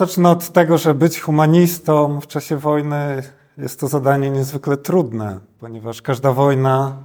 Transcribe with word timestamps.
Zacznę 0.00 0.30
od 0.30 0.48
tego, 0.48 0.78
że 0.78 0.94
być 0.94 1.20
humanistą 1.20 2.20
w 2.20 2.26
czasie 2.26 2.56
wojny 2.56 3.22
jest 3.58 3.80
to 3.80 3.88
zadanie 3.88 4.30
niezwykle 4.30 4.76
trudne, 4.76 5.40
ponieważ 5.58 6.02
każda 6.02 6.32
wojna 6.32 6.96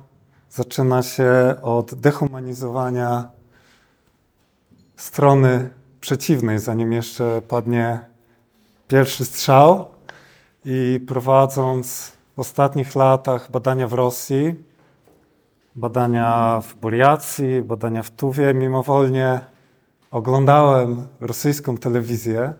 zaczyna 0.49 1.03
się 1.03 1.55
od 1.61 1.95
dehumanizowania 1.95 3.29
strony 4.95 5.69
przeciwnej, 6.01 6.59
zanim 6.59 6.93
jeszcze 6.93 7.41
padnie 7.41 7.99
pierwszy 8.87 9.25
strzał. 9.25 9.85
I 10.65 10.99
prowadząc 11.07 12.11
w 12.35 12.39
ostatnich 12.39 12.95
latach 12.95 13.51
badania 13.51 13.87
w 13.87 13.93
Rosji, 13.93 14.55
badania 15.75 16.61
w 16.61 16.75
Buriacji, 16.75 17.61
badania 17.61 18.03
w 18.03 18.11
Tuwie, 18.11 18.53
mimowolnie 18.53 19.39
oglądałem 20.11 21.07
rosyjską 21.21 21.77
telewizję 21.77 22.53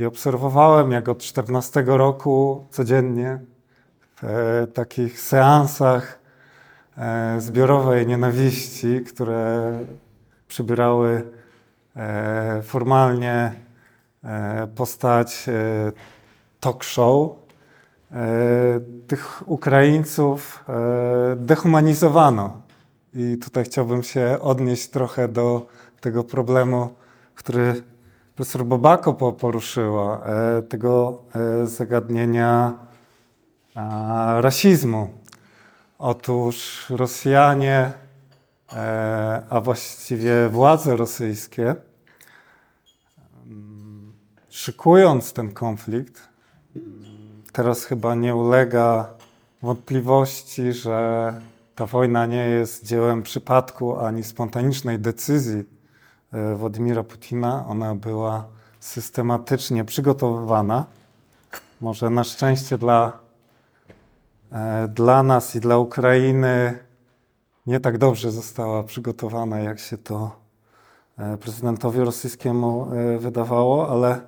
i 0.00 0.04
obserwowałem, 0.04 0.92
jak 0.92 1.08
od 1.08 1.18
14 1.18 1.84
roku 1.86 2.66
codziennie 2.70 3.38
w 4.16 4.24
e, 4.24 4.66
takich 4.66 5.20
seansach 5.20 6.18
e, 6.96 7.40
zbiorowej 7.40 8.06
nienawiści, 8.06 9.00
które 9.00 9.72
przybierały 10.48 11.22
e, 11.96 12.62
formalnie 12.62 13.52
postać 14.74 15.46
talk 16.60 16.84
show, 16.84 17.30
tych 19.06 19.42
Ukraińców 19.46 20.64
dehumanizowano. 21.36 22.62
I 23.14 23.38
tutaj 23.38 23.64
chciałbym 23.64 24.02
się 24.02 24.38
odnieść 24.40 24.88
trochę 24.88 25.28
do 25.28 25.66
tego 26.00 26.24
problemu, 26.24 26.94
który 27.34 27.82
profesor 28.40 28.64
Bobako 28.64 29.32
poruszyła, 29.32 30.24
e, 30.24 30.62
tego 30.62 31.22
e, 31.34 31.66
zagadnienia 31.66 32.74
rasizmu. 34.40 35.10
Otóż 35.98 36.86
Rosjanie, 36.90 37.92
e, 38.72 39.42
a 39.50 39.60
właściwie 39.60 40.48
władze 40.48 40.96
rosyjskie, 40.96 41.74
szykując 44.48 45.32
ten 45.32 45.52
konflikt, 45.52 46.28
teraz 47.52 47.84
chyba 47.84 48.14
nie 48.14 48.36
ulega 48.36 49.08
wątpliwości, 49.62 50.72
że 50.72 51.34
ta 51.74 51.86
wojna 51.86 52.26
nie 52.26 52.48
jest 52.48 52.86
dziełem 52.86 53.22
przypadku 53.22 53.98
ani 53.98 54.24
spontanicznej 54.24 54.98
decyzji 54.98 55.79
Władimira 56.32 57.02
Putina. 57.02 57.64
Ona 57.68 57.94
była 57.94 58.44
systematycznie 58.80 59.84
przygotowywana. 59.84 60.84
Może 61.80 62.10
na 62.10 62.24
szczęście 62.24 62.78
dla, 62.78 63.12
e, 64.52 64.88
dla 64.88 65.22
nas 65.22 65.56
i 65.56 65.60
dla 65.60 65.78
Ukrainy 65.78 66.78
nie 67.66 67.80
tak 67.80 67.98
dobrze 67.98 68.30
została 68.30 68.82
przygotowana, 68.82 69.58
jak 69.58 69.78
się 69.78 69.98
to 69.98 70.36
e, 71.18 71.36
prezydentowi 71.36 72.00
rosyjskiemu 72.00 72.86
wydawało, 73.18 73.88
ale, 73.90 74.20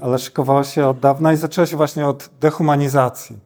ale 0.00 0.18
szykowała 0.18 0.64
się 0.64 0.86
od 0.86 1.00
dawna 1.00 1.32
i 1.32 1.36
zaczęła 1.36 1.66
się 1.66 1.76
właśnie 1.76 2.06
od 2.06 2.30
dehumanizacji. 2.40 3.38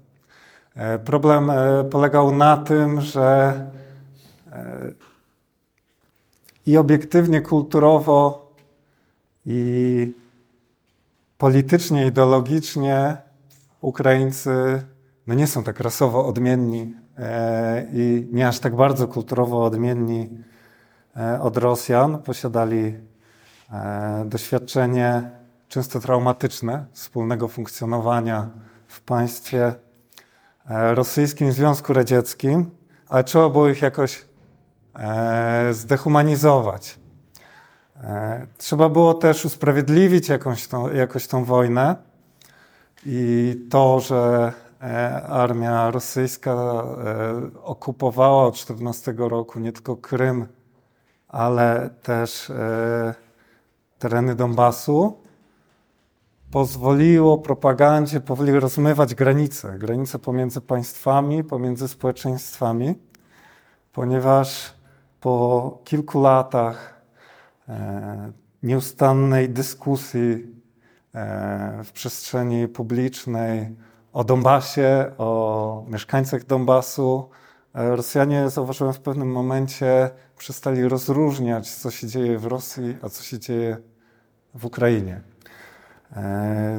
Problem 1.05 1.53
polegał 1.91 2.33
na 2.33 2.57
tym, 2.57 3.01
że 3.01 3.55
i 6.71 6.77
obiektywnie, 6.77 7.41
kulturowo, 7.41 8.51
i 9.47 10.15
politycznie, 11.39 12.07
ideologicznie 12.07 13.17
Ukraińcy 13.81 14.83
no 15.27 15.35
nie 15.35 15.47
są 15.47 15.65
tak 15.65 15.81
rasowo 15.81 16.27
odmienni 16.27 16.95
e, 17.19 17.87
i 17.93 18.29
nie 18.33 18.49
aż 18.49 18.59
tak 18.59 18.77
bardzo 18.77 19.09
kulturowo 19.09 19.65
odmienni 19.65 20.31
e, 21.17 21.41
od 21.41 21.57
Rosjan. 21.57 22.23
Posiadali 22.23 22.95
e, 23.73 24.25
doświadczenie 24.27 25.31
często 25.69 26.01
traumatyczne 26.01 26.87
wspólnego 26.93 27.49
funkcjonowania 27.49 28.51
w 28.87 29.01
państwie 29.01 29.75
rosyjskim, 30.95 31.53
Związku 31.53 31.93
Radzieckim, 31.93 32.71
ale 33.09 33.25
trzeba 33.25 33.49
było 33.49 33.69
ich 33.69 33.83
jakoś 33.83 34.30
zdehumanizować. 35.71 36.99
E, 38.05 38.47
trzeba 38.59 38.89
było 38.89 39.15
też 39.15 39.45
usprawiedliwić 39.45 40.29
jakąś 40.29 40.69
tą, 40.69 40.93
jakoś 40.93 41.27
tą 41.27 41.45
wojnę 41.45 41.97
i 43.07 43.55
to, 43.71 44.01
że 44.01 44.53
e, 44.83 45.23
armia 45.23 45.91
rosyjska 45.91 46.85
okupowała 47.63 48.47
od 48.47 48.55
14 48.55 49.15
roku 49.17 49.61
nie 49.61 49.73
tylko 49.73 49.97
Krym, 49.97 50.47
ale 51.29 51.91
też 52.03 52.53
tereny 53.99 54.35
Donbasu, 54.35 55.21
pozwoliło 56.51 57.39
propagandzie 57.39 58.21
powoli 58.21 58.53
rozmywać 58.53 59.15
granice, 59.15 59.79
granice 59.79 60.19
pomiędzy 60.19 60.61
państwami, 60.61 61.45
pomiędzy 61.45 61.89
społeczeństwami, 61.89 62.95
ponieważ 63.93 64.80
po 65.21 65.79
kilku 65.85 66.21
latach 66.21 67.01
e, 67.69 68.33
nieustannej 68.63 69.49
dyskusji 69.49 70.47
e, 71.15 71.85
w 71.85 71.93
przestrzeni 71.93 72.69
publicznej 72.69 73.77
o 74.13 74.25
Donbasie, 74.25 75.13
o 75.19 75.85
mieszkańcach 75.89 76.45
Donbasu, 76.45 77.29
e, 77.75 77.97
Rosjanie, 77.97 78.51
zauważyłem 78.51 78.93
w 78.93 79.01
pewnym 79.01 79.33
momencie, 79.33 80.11
przestali 80.39 80.89
rozróżniać, 80.89 81.75
co 81.75 81.91
się 81.91 82.07
dzieje 82.07 82.39
w 82.39 82.45
Rosji, 82.45 82.97
a 83.03 83.09
co 83.09 83.23
się 83.23 83.39
dzieje 83.39 83.77
w 84.55 84.65
Ukrainie. 84.65 85.21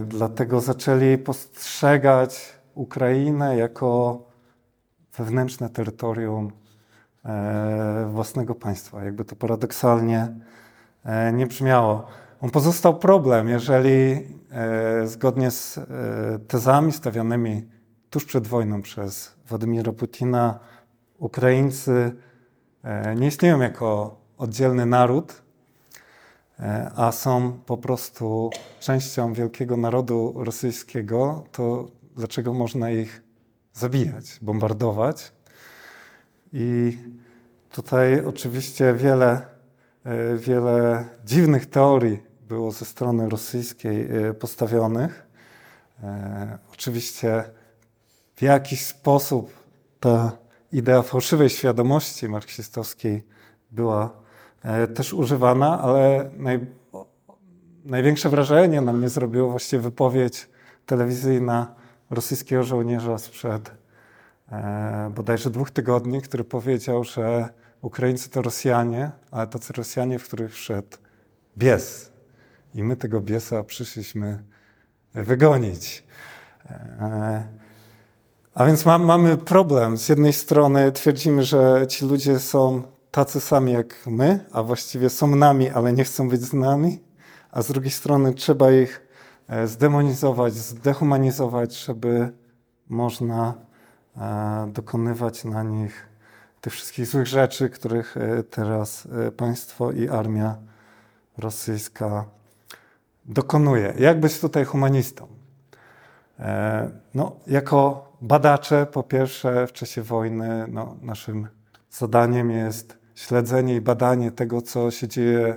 Dlatego 0.05 0.61
zaczęli 0.61 1.17
postrzegać 1.17 2.53
Ukrainę 2.75 3.57
jako 3.57 4.19
wewnętrzne 5.17 5.69
terytorium 5.69 6.51
własnego 8.07 8.55
państwa. 8.55 9.03
Jakby 9.03 9.25
to 9.25 9.35
paradoksalnie 9.35 10.35
e, 11.03 11.33
nie 11.33 11.47
brzmiało. 11.47 12.07
On 12.41 12.49
pozostał 12.49 12.99
problem, 12.99 13.49
jeżeli 13.49 14.27
e, 14.51 15.07
zgodnie 15.07 15.51
z 15.51 15.79
tezami 16.47 16.91
stawianymi 16.91 17.69
tuż 18.09 18.25
przed 18.25 18.47
wojną 18.47 18.81
przez 18.81 19.35
Władimira 19.47 19.91
Putina, 19.91 20.59
Ukraińcy 21.17 22.15
nie 23.15 23.27
istnieją 23.27 23.59
jako 23.59 24.17
oddzielny 24.37 24.85
naród, 24.85 25.41
a 26.95 27.11
są 27.11 27.51
po 27.65 27.77
prostu 27.77 28.49
częścią 28.79 29.33
wielkiego 29.33 29.77
narodu 29.77 30.33
rosyjskiego, 30.37 31.43
to 31.51 31.87
dlaczego 32.15 32.53
można 32.53 32.91
ich 32.91 33.23
zabijać, 33.73 34.39
bombardować? 34.41 35.31
I 36.53 36.97
tutaj 37.71 38.25
oczywiście 38.25 38.93
wiele, 38.93 39.41
e, 40.03 40.37
wiele 40.37 41.05
dziwnych 41.25 41.65
teorii 41.65 42.19
było 42.47 42.71
ze 42.71 42.85
strony 42.85 43.29
rosyjskiej 43.29 44.07
e, 44.11 44.33
postawionych. 44.33 45.27
E, 46.03 46.57
oczywiście 46.73 47.43
w 48.35 48.41
jakiś 48.41 48.85
sposób 48.85 49.53
ta 49.99 50.31
idea 50.71 51.01
fałszywej 51.01 51.49
świadomości 51.49 52.29
marksistowskiej 52.29 53.23
była 53.71 54.21
też 54.95 55.13
używana, 55.13 55.81
ale 55.81 56.31
naj, 56.37 56.59
największe 57.85 58.29
wrażenie 58.29 58.81
na 58.81 58.93
mnie 58.93 59.09
zrobiło 59.09 59.49
właściwie 59.49 59.81
wypowiedź 59.81 60.49
telewizyjna 60.85 61.75
rosyjskiego 62.09 62.63
żołnierza 62.63 63.17
sprzed 63.17 63.80
bodajże 65.15 65.49
dwóch 65.49 65.71
tygodni, 65.71 66.21
który 66.21 66.43
powiedział, 66.43 67.03
że 67.03 67.49
Ukraińcy 67.81 68.29
to 68.29 68.41
Rosjanie, 68.41 69.11
ale 69.31 69.47
tacy 69.47 69.73
Rosjanie, 69.73 70.19
w 70.19 70.23
których 70.23 70.53
wszedł 70.53 70.97
bies. 71.57 72.11
I 72.75 72.83
my 72.83 72.95
tego 72.95 73.21
biesa 73.21 73.63
przyszliśmy 73.63 74.43
wygonić. 75.13 76.03
E, 76.69 77.43
a 78.53 78.65
więc 78.65 78.85
ma, 78.85 78.97
mamy 78.97 79.37
problem. 79.37 79.97
Z 79.97 80.09
jednej 80.09 80.33
strony 80.33 80.91
twierdzimy, 80.91 81.43
że 81.43 81.85
ci 81.87 82.05
ludzie 82.05 82.39
są 82.39 82.83
tacy 83.11 83.39
sami 83.39 83.71
jak 83.71 83.95
my, 84.07 84.45
a 84.51 84.63
właściwie 84.63 85.09
są 85.09 85.35
nami, 85.35 85.69
ale 85.69 85.93
nie 85.93 86.03
chcą 86.03 86.29
być 86.29 86.41
z 86.41 86.53
nami. 86.53 86.99
A 87.51 87.61
z 87.61 87.67
drugiej 87.67 87.91
strony 87.91 88.33
trzeba 88.33 88.71
ich 88.71 89.07
e, 89.47 89.67
zdemonizować, 89.67 90.53
zdehumanizować, 90.53 91.75
żeby 91.85 92.31
można 92.89 93.53
E, 93.53 93.70
dokonywać 94.67 95.43
na 95.43 95.63
nich 95.63 96.11
tych 96.61 96.73
wszystkich 96.73 97.07
złych 97.07 97.27
rzeczy, 97.27 97.69
których 97.69 98.17
e, 98.17 98.43
teraz 98.43 99.07
e, 99.27 99.31
państwo 99.31 99.91
i 99.91 100.09
armia 100.09 100.57
rosyjska 101.37 102.25
dokonuje? 103.25 103.93
Jak 103.99 104.19
być 104.19 104.39
tutaj 104.39 104.65
humanistą? 104.65 105.27
No, 107.13 107.35
jako 107.47 108.11
badacze, 108.21 108.85
po 108.85 109.03
pierwsze, 109.03 109.67
w 109.67 109.73
czasie 109.73 110.01
wojny, 110.01 110.65
no, 110.67 110.95
naszym 111.01 111.47
zadaniem 111.91 112.51
jest 112.51 112.97
śledzenie 113.15 113.75
i 113.75 113.81
badanie 113.81 114.31
tego, 114.31 114.61
co 114.61 114.91
się 114.91 115.07
dzieje 115.07 115.55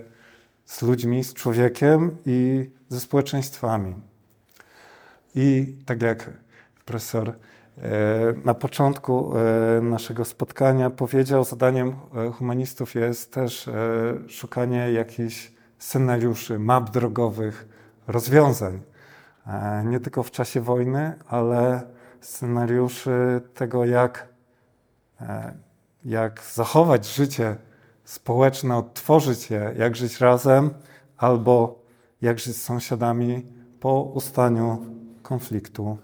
z 0.64 0.82
ludźmi, 0.82 1.24
z 1.24 1.34
człowiekiem 1.34 2.16
i 2.26 2.70
ze 2.88 3.00
społeczeństwami. 3.00 3.94
I 5.34 5.76
tak 5.86 6.02
jak 6.02 6.30
profesor 6.84 7.28
e, 7.28 7.34
na 8.44 8.54
początku 8.54 9.32
e, 9.36 9.80
naszego 9.80 10.24
spotkania 10.24 10.90
powiedział, 10.90 11.44
zadaniem 11.44 11.88
e, 11.88 12.30
humanistów 12.30 12.94
jest 12.94 13.32
też 13.32 13.70
szukanie 14.28 14.92
jakichś 14.92 15.52
scenariuszy, 15.78 16.58
map 16.58 16.90
drogowych, 16.90 17.68
rozwiązań. 18.06 18.80
Nie 19.84 20.00
tylko 20.00 20.22
w 20.22 20.30
czasie 20.30 20.60
wojny, 20.60 21.14
ale 21.28 21.82
scenariuszy 22.20 23.40
tego, 23.54 23.84
jak, 23.84 24.28
jak 26.04 26.42
zachować 26.52 27.14
życie 27.14 27.56
społeczne, 28.04 28.76
odtworzyć 28.76 29.50
je, 29.50 29.74
jak 29.78 29.96
żyć 29.96 30.20
razem, 30.20 30.70
albo 31.16 31.82
jak 32.22 32.38
żyć 32.38 32.56
z 32.56 32.62
sąsiadami 32.62 33.46
po 33.80 34.02
ustaniu 34.02 34.86
konfliktu 35.22 35.98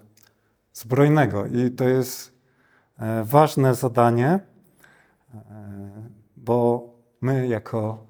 zbrojnego. 0.73 1.47
I 1.47 1.71
to 1.71 1.89
jest 1.89 2.33
e, 2.99 3.25
ważne 3.25 3.75
zadanie, 3.75 4.29
e, 4.29 4.41
bo 6.37 6.89
my 7.21 7.49
jako 7.49 8.07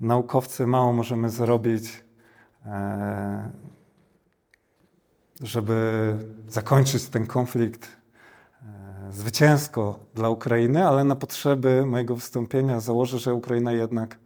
naukowcy 0.00 0.66
mało 0.66 0.92
możemy 0.92 1.30
zrobić, 1.30 2.04
e, 2.66 3.50
żeby 5.40 6.16
zakończyć 6.48 7.08
ten 7.08 7.26
konflikt 7.26 7.88
zwycięsko 9.10 9.98
dla 10.14 10.28
Ukrainy, 10.28 10.86
ale 10.86 11.04
na 11.04 11.16
potrzeby 11.16 11.86
mojego 11.86 12.14
wystąpienia 12.14 12.80
założę, 12.80 13.18
że 13.18 13.34
Ukraina 13.34 13.72
jednak 13.72 14.18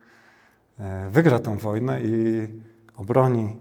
wygra 1.10 1.38
tę 1.38 1.56
wojnę 1.56 2.02
i 2.02 2.48
obroni 2.96 3.56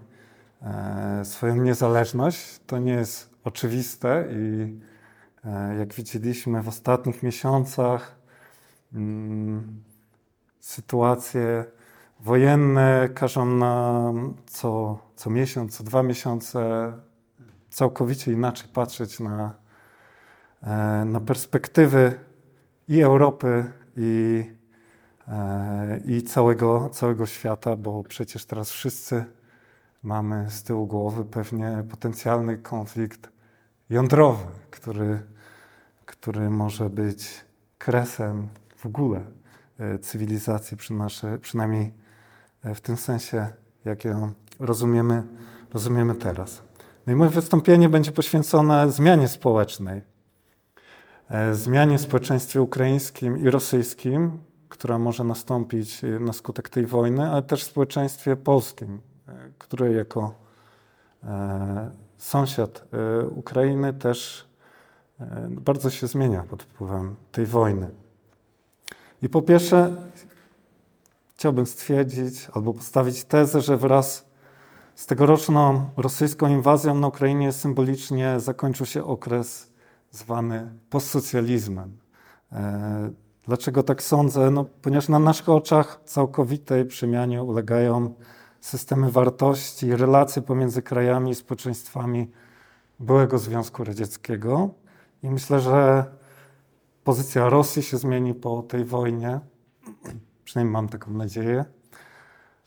swoją 1.24 1.56
niezależność. 1.56 2.60
To 2.68 2.78
nie 2.78 2.94
jest 2.94 3.27
oczywiste 3.48 4.28
i 4.32 4.80
e, 5.46 5.76
jak 5.80 5.94
widzieliśmy 5.94 6.62
w 6.62 6.68
ostatnich 6.68 7.24
miesiącach, 7.24 8.16
mm, 8.94 9.84
sytuacje 10.60 11.66
wojenne 12.20 13.10
każą 13.16 13.46
nam 13.46 14.34
co, 14.46 15.00
co 15.16 15.30
miesiąc, 15.30 15.78
co 15.78 15.84
dwa 15.84 16.04
miesiące 16.04 16.94
całkowicie 17.70 18.32
inaczej 18.32 18.70
patrzeć 18.74 19.20
na, 19.20 19.54
e, 20.64 21.06
na 21.06 21.20
perspektywy 21.20 22.20
i 22.88 23.02
Europy, 23.02 23.72
i, 23.98 24.44
e, 25.28 26.00
i 26.06 26.24
całego, 26.24 26.90
całego 26.90 27.26
świata, 27.26 27.76
bo 27.76 28.04
przecież 28.04 28.46
teraz 28.46 28.72
wszyscy 28.72 29.26
mamy 30.04 30.50
z 30.50 30.64
tyłu 30.64 30.88
głowy 30.88 31.26
pewnie 31.26 31.84
potencjalny 31.90 32.58
konflikt 32.58 33.37
jądrowy, 33.90 34.46
który, 34.72 35.20
który 36.06 36.50
może 36.50 36.90
być 36.90 37.46
kresem 37.78 38.48
w 38.76 38.86
ogóle 38.86 39.22
e, 39.80 40.00
cywilizacji, 40.00 40.78
przynajmniej 41.42 41.94
e, 42.64 42.76
w 42.76 42.82
tym 42.82 42.98
sensie, 42.98 43.48
jak 43.86 44.06
ją 44.06 44.32
rozumiemy, 44.60 45.24
rozumiemy 45.74 46.16
teraz. 46.16 46.62
No 47.08 47.14
i 47.14 47.16
moje 47.16 47.30
wystąpienie 47.32 47.90
będzie 47.90 48.12
poświęcone 48.12 48.92
zmianie 48.92 49.28
społecznej. 49.28 50.02
E, 51.30 51.56
zmianie 51.56 51.98
w 51.98 52.02
społeczeństwie 52.02 52.62
ukraińskim 52.62 53.38
i 53.38 53.50
rosyjskim, 53.50 54.40
która 54.70 55.00
może 55.00 55.24
nastąpić 55.24 56.02
na 56.20 56.34
skutek 56.34 56.70
tej 56.70 56.86
wojny, 56.86 57.30
ale 57.32 57.42
też 57.42 57.64
w 57.64 57.68
społeczeństwie 57.68 58.36
polskim, 58.36 59.02
które 59.58 59.92
jako 59.92 60.48
sąsiad 62.18 62.84
e, 62.94 63.26
Ukrainy 63.26 63.94
też 63.94 64.48
e, 65.20 65.48
bardzo 65.50 65.90
się 65.90 66.08
zmienia 66.08 66.44
pod 66.44 66.64
wpływem 66.64 67.16
tej 67.32 67.46
wojny. 67.46 67.90
I 69.22 69.30
po 69.30 69.42
pierwsze, 69.42 69.96
chciałbym 71.36 71.66
stwierdzić 71.66 72.48
albo 72.54 72.74
postawić 72.74 73.24
tezę, 73.24 73.62
że 73.62 73.78
wraz 73.78 74.28
z 74.96 75.06
tegoroczną 75.06 75.90
rosyjską 75.98 76.48
inwazją 76.48 76.96
na 76.96 77.08
Ukrainie 77.08 77.52
symbolicznie 77.52 78.40
zakończył 78.40 78.86
się 78.86 79.04
okres 79.04 79.72
zwany 80.12 80.72
postsocjalizmem. 80.90 81.98
E, 82.52 83.12
dlaczego 83.46 83.84
tak 83.84 84.04
sądzę? 84.04 84.52
No, 84.52 84.66
ponieważ 84.82 85.10
na 85.10 85.20
naszych 85.20 85.50
oczach 85.50 86.02
całkowitej 86.06 86.86
przemianie 86.86 87.44
ulegają 87.44 88.14
systemy 88.62 89.12
wartości, 89.12 89.96
relacje 89.96 90.42
pomiędzy 90.42 90.82
krajami 90.82 91.32
i 91.32 91.36
społeczeństwami 91.36 92.32
byłego 93.00 93.38
Związku 93.38 93.84
Radzieckiego. 93.84 94.70
I 95.24 95.30
myślę, 95.30 95.60
że 95.60 96.06
pozycja 97.04 97.50
Rosji 97.50 97.84
się 97.84 97.98
zmieni 97.98 98.34
po 98.34 98.64
tej 98.64 98.86
wojnie. 98.86 99.40
Przynajmniej 100.44 100.74
mam 100.74 100.90
taką 100.90 101.12
nadzieję. 101.12 101.66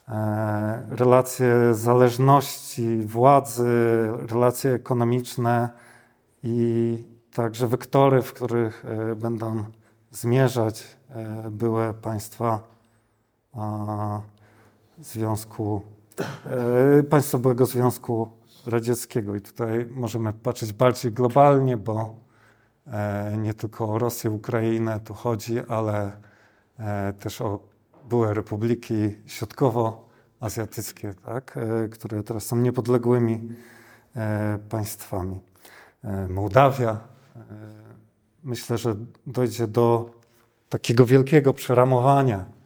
E, 0.08 0.86
relacje 0.90 1.74
zależności 1.74 3.02
władzy, 3.06 3.68
relacje 4.28 4.72
ekonomiczne 4.72 5.68
i 6.42 7.04
także 7.34 7.66
wektory, 7.66 8.22
w 8.22 8.32
których 8.32 8.84
e, 8.84 9.14
będą 9.14 9.64
zmierzać 10.10 10.96
e, 11.10 11.50
były 11.50 11.94
państwa 11.94 12.70
Związku, 15.02 15.82
e, 16.98 17.02
państwa 17.02 17.38
byłego 17.38 17.66
Związku 17.66 18.28
Radzieckiego. 18.66 19.34
I 19.34 19.40
tutaj 19.40 19.86
możemy 19.90 20.32
patrzeć 20.32 20.72
bardziej 20.72 21.12
globalnie, 21.12 21.76
bo 21.76 22.14
e, 22.86 23.36
nie 23.38 23.54
tylko 23.54 23.88
o 23.88 23.98
Rosję, 23.98 24.30
Ukrainę 24.30 25.00
tu 25.00 25.14
chodzi, 25.14 25.60
ale 25.68 26.12
e, 26.78 27.12
też 27.12 27.40
o 27.40 27.60
były 28.08 28.34
republiki 28.34 28.94
środkowoazjatyckie, 29.26 31.14
tak, 31.14 31.58
które 31.90 32.22
teraz 32.22 32.46
są 32.46 32.56
niepodległymi 32.56 33.48
państwami. 34.68 35.40
Mołdawia. 36.28 37.00
Myślę, 38.44 38.78
że 38.78 38.96
dojdzie 39.26 39.66
do 39.66 40.10
takiego 40.68 41.06
wielkiego 41.06 41.54
przeramowania 41.54 42.59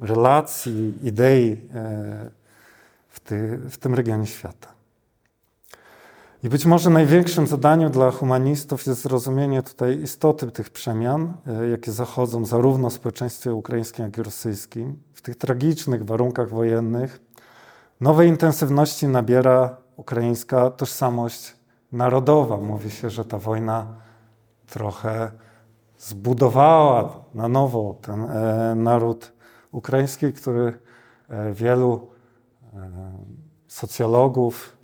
relacji, 0.00 0.94
idei 1.02 1.52
e, 1.74 2.30
w, 3.08 3.20
ty, 3.20 3.58
w 3.70 3.78
tym 3.78 3.94
regionie 3.94 4.26
świata. 4.26 4.68
I 6.42 6.48
być 6.48 6.66
może 6.66 6.90
największym 6.90 7.46
zadaniem 7.46 7.90
dla 7.90 8.10
humanistów 8.10 8.86
jest 8.86 9.02
zrozumienie 9.02 9.62
tutaj 9.62 10.02
istoty 10.02 10.50
tych 10.50 10.70
przemian, 10.70 11.34
e, 11.46 11.68
jakie 11.68 11.92
zachodzą 11.92 12.44
zarówno 12.44 12.90
w 12.90 12.92
społeczeństwie 12.92 13.54
ukraińskim, 13.54 14.04
jak 14.04 14.18
i 14.18 14.22
rosyjskim. 14.22 15.02
W 15.12 15.22
tych 15.22 15.36
tragicznych 15.36 16.04
warunkach 16.04 16.48
wojennych 16.48 17.20
nowej 18.00 18.28
intensywności 18.28 19.08
nabiera 19.08 19.76
ukraińska 19.96 20.70
tożsamość 20.70 21.56
narodowa. 21.92 22.56
Mówi 22.56 22.90
się, 22.90 23.10
że 23.10 23.24
ta 23.24 23.38
wojna 23.38 23.86
trochę 24.66 25.30
zbudowała 25.98 27.24
na 27.34 27.48
nowo 27.48 27.96
ten 28.02 28.24
e, 28.24 28.74
naród 28.74 29.32
ukraiński, 29.72 30.32
który 30.32 30.78
e, 31.28 31.52
wielu 31.52 32.08
e, 32.74 32.90
socjologów, 33.66 34.78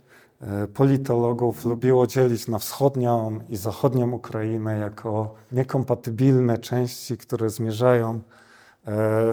politologów 0.73 1.65
lubiło 1.65 2.07
dzielić 2.07 2.47
na 2.47 2.59
wschodnią 2.59 3.39
i 3.49 3.55
zachodnią 3.55 4.11
Ukrainę 4.11 4.77
jako 4.77 5.33
niekompatybilne 5.51 6.57
części, 6.57 7.17
które 7.17 7.49
zmierzają 7.49 8.21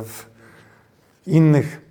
w 0.04 0.26
innych 1.26 1.82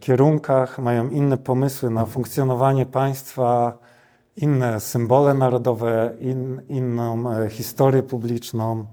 kierunkach, 0.00 0.78
mają 0.78 1.08
inne 1.08 1.36
pomysły 1.38 1.90
na 1.90 2.06
funkcjonowanie 2.06 2.86
państwa, 2.86 3.78
inne 4.36 4.80
symbole 4.80 5.34
narodowe, 5.34 6.14
in, 6.20 6.62
inną 6.68 7.24
historię 7.48 8.02
publiczną, 8.02 8.86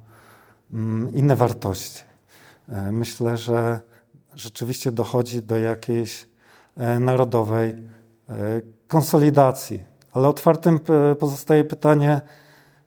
inne 1.13 1.36
wartości. 1.36 2.03
E, 2.69 2.91
myślę, 2.91 3.38
że 3.38 3.79
rzeczywiście 4.36 4.91
dochodzi 4.91 5.41
do 5.41 5.57
jakiejś 5.57 6.27
e, 6.77 7.00
narodowej 7.00 7.69
e, 7.69 7.75
konsolidacji. 8.88 9.84
Ale 10.12 10.27
otwartym 10.27 10.79
pozostaje 11.19 11.63
pytanie, 11.63 12.22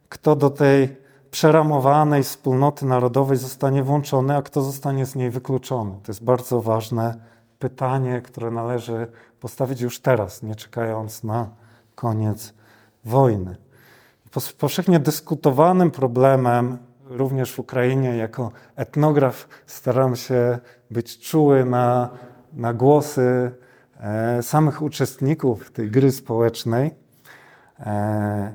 kto 0.08 0.36
do 0.36 0.50
tej 0.50 0.96
przeramowanej 1.30 2.22
wspólnoty 2.22 2.86
narodowej 2.86 3.36
zostanie 3.36 3.82
włączony, 3.82 4.36
a 4.36 4.42
kto 4.42 4.62
zostanie 4.62 5.06
z 5.06 5.14
niej 5.14 5.30
wykluczony. 5.30 5.92
To 6.02 6.12
jest 6.12 6.24
bardzo 6.24 6.62
ważne 6.62 7.14
pytanie, 7.58 8.20
które 8.20 8.50
należy 8.50 9.06
postawić 9.40 9.80
już 9.80 10.00
teraz, 10.00 10.42
nie 10.42 10.54
czekając 10.54 11.24
na 11.24 11.50
koniec 11.94 12.54
wojny. 13.04 13.56
Powszechnie 14.58 15.00
dyskutowanym 15.00 15.90
problemem, 15.90 16.78
również 17.10 17.52
w 17.52 17.58
Ukrainie, 17.58 18.16
jako 18.16 18.52
etnograf, 18.76 19.48
staram 19.66 20.16
się 20.16 20.58
być 20.90 21.18
czuły 21.18 21.64
na, 21.64 22.10
na 22.52 22.74
głosy 22.74 23.50
e, 24.00 24.42
samych 24.42 24.82
uczestników 24.82 25.70
tej 25.70 25.90
gry 25.90 26.12
społecznej. 26.12 26.90
E, 27.80 28.52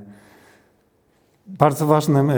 bardzo 1.47 1.87
ważnym 1.87 2.29
e, 2.29 2.35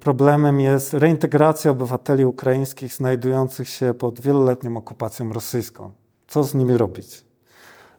problemem 0.00 0.60
jest 0.60 0.94
reintegracja 0.94 1.70
obywateli 1.70 2.24
ukraińskich 2.24 2.94
znajdujących 2.94 3.68
się 3.68 3.94
pod 3.94 4.20
wieloletnią 4.20 4.76
okupacją 4.76 5.32
rosyjską. 5.32 5.92
Co 6.28 6.44
z 6.44 6.54
nimi 6.54 6.76
robić? 6.76 7.24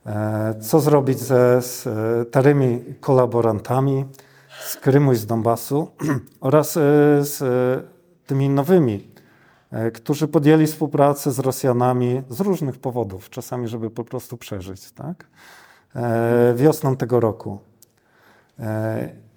E, 0.06 0.56
co 0.62 0.80
zrobić 0.80 1.20
ze 1.20 1.62
starymi 1.62 2.84
kolaborantami 3.00 4.06
z 4.60 4.76
Krymu 4.76 5.14
i 5.14 5.16
z 5.16 5.26
Donbasu 5.26 5.92
oraz 6.42 6.78
e, 6.78 6.80
z 7.20 7.44
tymi 8.26 8.50
nowymi, 8.50 9.12
którzy 9.94 10.28
podjęli 10.28 10.68
współpracę 10.68 11.32
z 11.32 11.40
Rosjanami 11.40 12.22
z 12.30 12.40
różnych 12.40 12.78
powodów, 12.78 13.30
czasami, 13.30 13.68
żeby 13.68 13.90
po 13.90 14.04
prostu 14.04 14.38
przeżyć, 14.38 14.92
tak? 14.92 15.28
Wiosną 16.56 16.98
tego 16.98 17.20
roku 17.20 17.60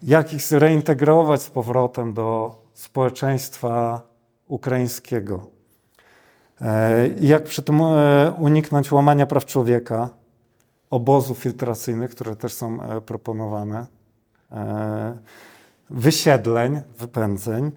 jak 0.03 0.33
ich 0.33 0.43
zreintegrować 0.43 1.43
z 1.43 1.51
powrotem 1.51 2.15
do 2.15 2.57
społeczeństwa 2.75 4.03
ukraińskiego. 4.47 5.47
E, 6.61 7.09
jak 7.21 7.45
przy 7.45 7.63
tym 7.63 7.81
e, 7.81 8.33
uniknąć 8.39 8.93
łamania 8.93 9.27
praw 9.27 9.45
człowieka, 9.45 10.09
obozów 10.91 11.39
filtracyjnych, 11.39 12.11
które 12.11 12.37
też 12.37 12.53
są 12.53 12.83
e, 12.83 13.01
proponowane, 13.01 13.87
wysiedleń, 15.91 16.81
wypędzeń, 16.99 17.71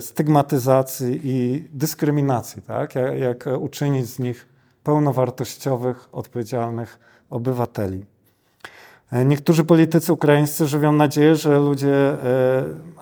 stygmatyzacji 0.00 1.20
i 1.24 1.68
dyskryminacji, 1.72 2.62
tak? 2.62 2.94
jak, 2.94 3.18
jak 3.18 3.48
uczynić 3.60 4.06
z 4.06 4.18
nich 4.18 4.48
pełnowartościowych, 4.84 6.08
odpowiedzialnych 6.12 6.98
obywateli. 7.30 8.04
E, 9.12 9.24
niektórzy 9.24 9.64
politycy 9.64 10.12
ukraińscy 10.12 10.66
żywią 10.66 10.92
nadzieję, 10.92 11.36
że 11.36 11.58
ludzie 11.58 11.94
e, 11.94 12.18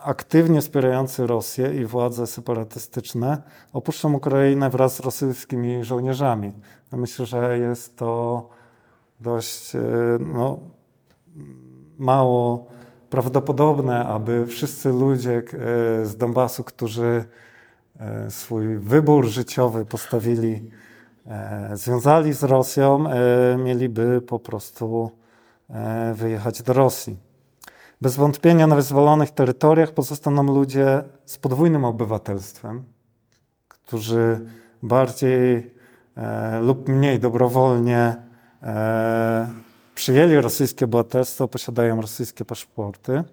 aktywnie 0.04 0.60
wspierający 0.60 1.26
Rosję 1.26 1.74
i 1.74 1.84
władze 1.84 2.26
separatystyczne 2.26 3.42
opuszczą 3.72 4.12
Ukrainę 4.12 4.70
wraz 4.70 4.96
z 4.96 5.00
rosyjskimi 5.00 5.84
żołnierzami. 5.84 6.52
Myślę, 6.92 7.26
że 7.26 7.58
jest 7.58 7.96
to 7.96 8.48
dość 9.20 9.74
e, 9.74 9.80
no, 10.20 10.58
mało 12.00 12.66
prawdopodobne, 13.10 14.06
aby 14.06 14.46
wszyscy 14.46 14.88
ludzie 14.88 15.42
z 16.02 16.16
Donbasu, 16.16 16.64
którzy 16.64 17.24
swój 18.28 18.78
wybór 18.78 19.26
życiowy 19.26 19.84
postawili, 19.84 20.70
związali 21.72 22.32
z 22.32 22.42
Rosją, 22.42 23.04
mieliby 23.58 24.20
po 24.20 24.38
prostu 24.38 25.10
E, 25.74 26.14
wyjechać 26.14 26.62
do 26.62 26.72
Rosji. 26.72 27.16
Bez 28.00 28.16
wątpienia 28.16 28.66
na 28.66 28.76
wyzwolonych 28.76 29.30
terytoriach 29.30 29.92
pozostaną 29.92 30.42
ludzie 30.42 31.02
z 31.24 31.38
podwójnym 31.38 31.84
obywatelstwem, 31.84 32.84
którzy 33.68 34.40
bardziej 34.82 35.70
e, 36.16 36.60
lub 36.60 36.88
mniej 36.88 37.20
dobrowolnie 37.20 38.16
e, 38.62 39.48
przyjęli 40.00 40.34
rosyjskie 40.34 40.84
obywatelstwo, 40.84 41.48
posiadają 41.48 42.00
rosyjskie 42.00 42.44
paszporty 42.44 43.24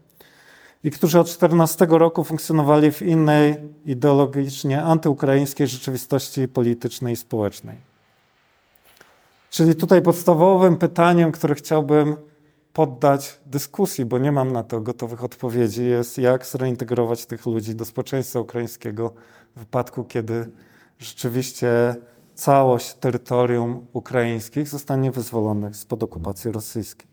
i 0.83 0.91
którzy 0.91 1.19
od 1.19 1.29
14 1.29 1.87
roku 1.89 2.23
funkcjonowali 2.23 2.91
w 2.91 3.01
innej 3.01 3.55
ideologicznie 3.85 4.83
antyukraińskiej 4.83 5.67
rzeczywistości 5.67 6.47
politycznej 6.47 7.13
i 7.13 7.15
społecznej. 7.15 7.77
Czyli 9.49 9.75
tutaj 9.75 10.01
podstawowym 10.01 10.77
pytaniem, 10.77 11.31
które 11.31 11.55
chciałbym 11.55 12.15
poddać 12.73 13.39
dyskusji, 13.45 14.05
bo 14.05 14.17
nie 14.17 14.31
mam 14.31 14.51
na 14.51 14.63
to 14.63 14.81
gotowych 14.81 15.23
odpowiedzi, 15.23 15.85
jest 15.85 16.17
jak 16.17 16.45
zreintegrować 16.45 17.25
tych 17.25 17.45
ludzi 17.45 17.75
do 17.75 17.85
społeczeństwa 17.85 18.39
ukraińskiego 18.39 19.13
w 19.55 19.59
wypadku, 19.59 20.03
kiedy 20.03 20.49
rzeczywiście 20.99 21.95
całość 22.37 22.93
terytorium 22.93 23.87
ukraińskich 23.93 24.67
zostanie 24.67 25.11
wyzwolonych 25.11 25.75
spod 25.75 26.03
okupacji 26.03 26.51
rosyjskiej. 26.51 27.07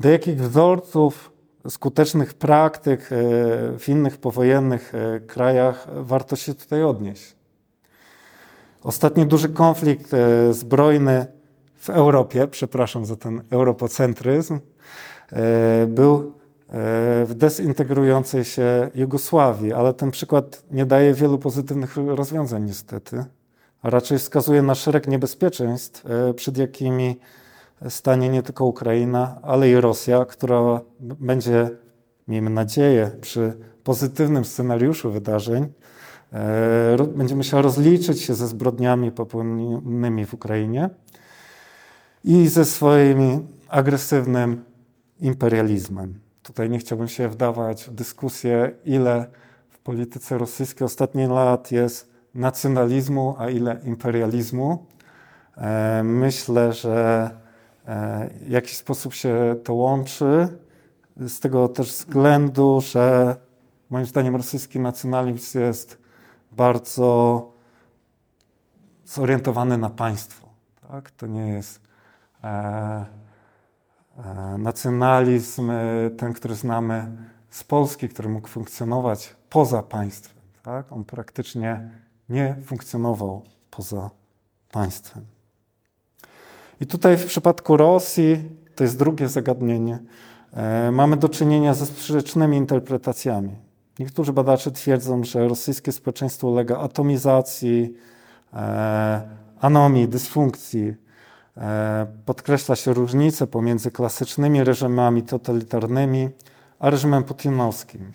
Do 0.00 0.08
jakich 0.08 0.42
wzorców 0.42 1.32
skutecznych 1.68 2.34
praktyk 2.34 3.00
e, 3.00 3.06
w 3.78 3.88
innych 3.88 4.18
powojennych 4.18 4.92
e, 4.94 5.20
krajach 5.20 5.86
warto 5.94 6.36
się 6.36 6.54
tutaj 6.54 6.82
odnieść? 6.82 7.36
Ostatni 8.82 9.26
duży 9.26 9.48
konflikt 9.48 10.14
e, 10.14 10.54
zbrojny 10.54 11.26
w 11.76 11.90
Europie, 11.90 12.48
przepraszam 12.48 13.06
za 13.06 13.16
ten 13.16 13.42
europocentryzm, 13.50 14.60
był 15.86 16.32
w 17.24 17.32
dezintegrującej 17.34 18.44
się 18.44 18.90
Jugosławii, 18.94 19.72
ale 19.72 19.94
ten 19.94 20.10
przykład 20.10 20.62
nie 20.70 20.86
daje 20.86 21.14
wielu 21.14 21.38
pozytywnych 21.38 21.96
rozwiązań 21.96 22.64
niestety, 22.64 23.24
a 23.82 23.90
raczej 23.90 24.18
wskazuje 24.18 24.62
na 24.62 24.74
szereg 24.74 25.08
niebezpieczeństw, 25.08 26.04
przed 26.36 26.58
jakimi 26.58 27.16
stanie 27.88 28.28
nie 28.28 28.42
tylko 28.42 28.64
Ukraina, 28.64 29.38
ale 29.42 29.70
i 29.70 29.74
Rosja, 29.74 30.24
która 30.24 30.80
będzie, 31.00 31.70
miejmy 32.28 32.50
nadzieję, 32.50 33.10
przy 33.20 33.56
pozytywnym 33.84 34.44
scenariuszu 34.44 35.10
wydarzeń, 35.10 35.72
E, 36.32 37.06
będzie 37.16 37.36
musiała 37.36 37.62
rozliczyć 37.62 38.22
się 38.22 38.34
ze 38.34 38.48
zbrodniami 38.48 39.12
popełnionymi 39.12 40.26
w 40.26 40.34
Ukrainie 40.34 40.90
i 42.24 42.48
ze 42.48 42.64
swoim 42.64 43.48
agresywnym 43.68 44.64
imperializmem. 45.20 46.20
Tutaj 46.42 46.70
nie 46.70 46.78
chciałbym 46.78 47.08
się 47.08 47.28
wdawać 47.28 47.84
w 47.84 47.90
dyskusję, 47.90 48.72
ile 48.84 49.26
w 49.68 49.78
polityce 49.78 50.38
rosyjskiej 50.38 50.84
ostatnich 50.84 51.28
lat 51.28 51.72
jest 51.72 52.11
nacjonalizmu, 52.34 53.34
a 53.38 53.50
ile 53.50 53.80
imperializmu. 53.84 54.86
E, 55.56 56.02
myślę, 56.04 56.72
że 56.72 57.30
e, 57.86 58.30
w 58.46 58.50
jakiś 58.50 58.76
sposób 58.76 59.14
się 59.14 59.56
to 59.64 59.74
łączy, 59.74 60.48
z 61.16 61.40
tego 61.40 61.68
też 61.68 61.92
względu, 61.92 62.80
że 62.80 63.36
moim 63.90 64.06
zdaniem 64.06 64.36
rosyjski 64.36 64.80
nacjonalizm 64.80 65.60
jest 65.60 65.98
bardzo 66.52 67.52
zorientowany 69.04 69.78
na 69.78 69.90
państwo. 69.90 70.48
Tak? 70.88 71.10
To 71.10 71.26
nie 71.26 71.48
jest 71.48 71.80
e, 72.44 72.48
e, 72.48 73.06
nacjonalizm, 74.58 75.70
e, 75.70 76.10
ten, 76.10 76.32
który 76.32 76.54
znamy 76.54 77.16
z 77.50 77.64
Polski, 77.64 78.08
który 78.08 78.28
mógł 78.28 78.48
funkcjonować 78.48 79.36
poza 79.50 79.82
państwem. 79.82 80.42
Tak? 80.62 80.92
On 80.92 81.04
praktycznie 81.04 81.90
nie 82.32 82.56
funkcjonował 82.64 83.42
poza 83.70 84.10
państwem. 84.70 85.24
I 86.80 86.86
tutaj 86.86 87.16
w 87.16 87.26
przypadku 87.26 87.76
Rosji, 87.76 88.50
to 88.74 88.84
jest 88.84 88.98
drugie 88.98 89.28
zagadnienie, 89.28 89.98
e, 90.52 90.90
mamy 90.90 91.16
do 91.16 91.28
czynienia 91.28 91.74
ze 91.74 91.86
sprzecznymi 91.86 92.56
interpretacjami. 92.56 93.56
Niektórzy 93.98 94.32
badacze 94.32 94.70
twierdzą, 94.70 95.24
że 95.24 95.48
rosyjskie 95.48 95.92
społeczeństwo 95.92 96.48
ulega 96.48 96.78
atomizacji, 96.78 97.94
e, 98.54 99.22
anomii, 99.60 100.08
dysfunkcji. 100.08 100.94
E, 101.56 102.06
podkreśla 102.26 102.76
się 102.76 102.92
różnice 102.94 103.46
pomiędzy 103.46 103.90
klasycznymi 103.90 104.64
reżimami 104.64 105.22
totalitarnymi 105.22 106.28
a 106.78 106.90
reżimem 106.90 107.24
putinowskim. 107.24 108.12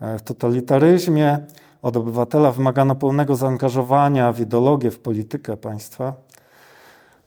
W 0.00 0.22
totalitaryzmie 0.22 1.38
od 1.82 1.96
obywatela 1.96 2.52
wymagano 2.52 2.94
pełnego 2.94 3.36
zaangażowania 3.36 4.32
w 4.32 4.40
ideologię, 4.40 4.90
w 4.90 4.98
politykę 4.98 5.56
państwa. 5.56 6.12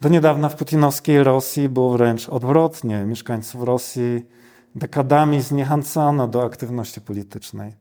Do 0.02 0.10
niedawna 0.10 0.50
w 0.50 0.56
putinowskiej 0.56 1.24
Rosji 1.24 1.70
było 1.70 1.92
wręcz 1.92 2.30
odwrotnie. 2.30 3.06
Mieszkańców 3.06 3.64
Rosji 3.64 4.26
dekadami 4.76 5.42
zniechęcano 5.42 6.28
do 6.28 6.44
aktywności 6.44 7.02
politycznej. 7.02 7.74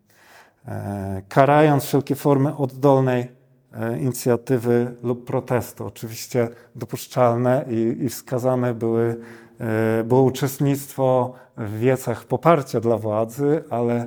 E, 0.69 1.23
karając 1.29 1.85
wszelkie 1.85 2.15
formy 2.15 2.57
oddolnej 2.57 3.29
e, 3.73 3.99
inicjatywy 3.99 4.95
lub 5.03 5.25
protestu. 5.25 5.87
Oczywiście 5.87 6.49
dopuszczalne 6.77 7.65
i, 7.69 8.05
i 8.05 8.09
wskazane 8.09 8.75
były, 8.75 9.17
e, 9.61 10.05
było 10.05 10.23
uczestnictwo 10.23 11.35
w 11.57 11.79
wiecach 11.79 12.25
poparcia 12.25 12.81
dla 12.81 12.97
władzy, 12.97 13.65
ale 13.71 14.07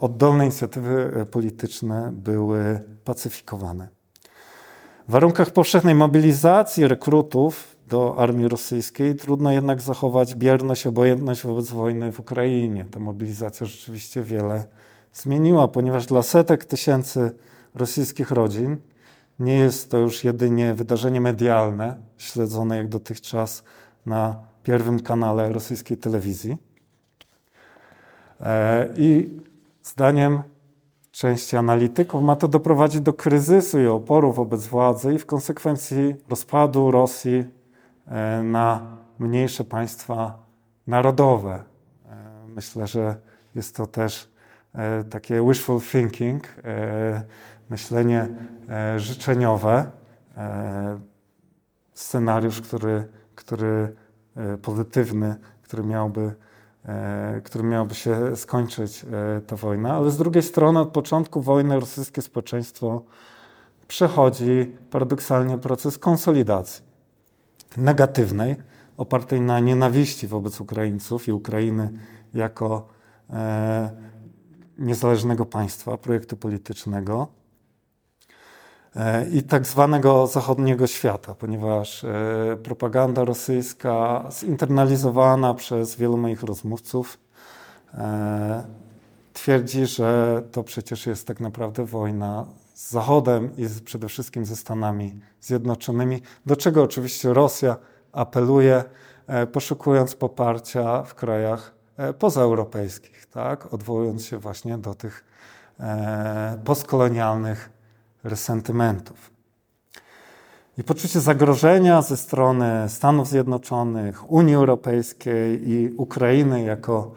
oddolne 0.00 0.44
inicjatywy 0.44 1.26
polityczne 1.30 2.12
były 2.12 2.80
pacyfikowane. 3.04 3.88
W 5.08 5.12
warunkach 5.12 5.50
powszechnej 5.50 5.94
mobilizacji 5.94 6.88
rekrutów 6.88 7.76
do 7.88 8.18
armii 8.18 8.48
rosyjskiej 8.48 9.16
trudno 9.16 9.52
jednak 9.52 9.80
zachować 9.80 10.34
bierność, 10.34 10.86
obojętność 10.86 11.42
wobec 11.42 11.70
wojny 11.70 12.12
w 12.12 12.20
Ukrainie. 12.20 12.84
Ta 12.90 13.00
mobilizacja 13.00 13.66
rzeczywiście 13.66 14.22
wiele 14.22 14.64
zmieniła, 15.12 15.68
ponieważ 15.68 16.06
dla 16.06 16.22
setek 16.22 16.64
tysięcy 16.64 17.30
rosyjskich 17.74 18.30
rodzin 18.30 18.76
nie 19.38 19.54
jest 19.54 19.90
to 19.90 19.98
już 19.98 20.24
jedynie 20.24 20.74
wydarzenie 20.74 21.20
medialne, 21.20 21.96
śledzone 22.18 22.76
jak 22.76 22.88
dotychczas 22.88 23.64
na 24.06 24.36
pierwszym 24.62 25.00
kanale 25.00 25.52
rosyjskiej 25.52 25.96
telewizji. 25.96 26.56
E, 28.40 28.88
I 28.96 29.40
zdaniem 29.82 30.42
części 31.10 31.56
analityków 31.56 32.22
ma 32.22 32.36
to 32.36 32.48
doprowadzić 32.48 33.00
do 33.00 33.12
kryzysu 33.12 33.80
i 33.80 33.86
oporu 33.86 34.32
wobec 34.32 34.66
władzy 34.66 35.14
i 35.14 35.18
w 35.18 35.26
konsekwencji 35.26 36.14
rozpadu 36.28 36.90
Rosji 36.90 37.44
e, 38.06 38.42
na 38.42 38.96
mniejsze 39.18 39.64
państwa 39.64 40.38
narodowe. 40.86 41.54
E, 41.54 42.16
myślę, 42.48 42.86
że 42.86 43.16
jest 43.54 43.76
to 43.76 43.86
też 43.86 44.34
takie 45.10 45.46
wishful 45.48 45.80
thinking, 45.80 46.42
myślenie 47.70 48.28
życzeniowe, 48.96 49.90
scenariusz, 51.92 52.60
który, 52.60 53.08
który 53.34 53.94
pozytywny, 54.62 55.36
który 55.62 55.84
miałby 55.84 56.34
którym 57.44 57.68
miałaby 57.68 57.94
się 57.94 58.36
skończyć 58.36 59.04
e, 59.04 59.40
ta 59.40 59.56
wojna, 59.56 59.94
ale 59.94 60.10
z 60.10 60.16
drugiej 60.16 60.42
strony 60.42 60.80
od 60.80 60.88
początku 60.88 61.40
wojny 61.40 61.80
rosyjskie 61.80 62.22
społeczeństwo 62.22 63.02
przechodzi 63.88 64.76
paradoksalnie 64.90 65.58
proces 65.58 65.98
konsolidacji. 65.98 66.84
Negatywnej, 67.76 68.56
opartej 68.96 69.40
na 69.40 69.60
nienawiści 69.60 70.26
wobec 70.26 70.60
Ukraińców 70.60 71.28
i 71.28 71.32
Ukrainy 71.32 71.92
jako 72.34 72.88
e, 73.30 73.90
niezależnego 74.78 75.46
państwa, 75.46 75.98
projektu 75.98 76.36
politycznego 76.36 77.28
i 79.32 79.42
tak 79.42 79.66
zwanego 79.66 80.26
zachodniego 80.26 80.86
świata, 80.86 81.34
ponieważ 81.34 82.04
e, 82.04 82.08
propaganda 82.62 83.24
rosyjska 83.24 84.24
zinternalizowana 84.30 85.54
przez 85.54 85.96
wielu 85.96 86.16
moich 86.16 86.42
rozmówców 86.42 87.18
e, 87.94 88.64
twierdzi, 89.32 89.86
że 89.86 90.42
to 90.52 90.64
przecież 90.64 91.06
jest 91.06 91.26
tak 91.26 91.40
naprawdę 91.40 91.84
wojna 91.84 92.46
z 92.74 92.90
Zachodem 92.90 93.56
i 93.56 93.66
przede 93.84 94.08
wszystkim 94.08 94.44
ze 94.44 94.56
Stanami 94.56 95.20
Zjednoczonymi, 95.40 96.22
do 96.46 96.56
czego 96.56 96.82
oczywiście 96.82 97.32
Rosja 97.32 97.76
apeluje, 98.12 98.84
e, 99.26 99.46
poszukując 99.46 100.14
poparcia 100.14 101.02
w 101.02 101.14
krajach 101.14 101.74
pozaeuropejskich, 102.18 103.26
tak? 103.26 103.74
odwołując 103.74 104.24
się 104.24 104.38
właśnie 104.38 104.78
do 104.78 104.94
tych 104.94 105.24
postkolonialnych 106.64 107.73
resentymentów. 108.24 109.34
I 110.78 110.84
poczucie 110.84 111.20
zagrożenia 111.20 112.02
ze 112.02 112.16
strony 112.16 112.88
Stanów 112.88 113.28
Zjednoczonych, 113.28 114.30
Unii 114.30 114.54
Europejskiej 114.54 115.70
i 115.70 115.94
Ukrainy 115.96 116.62
jako 116.62 117.10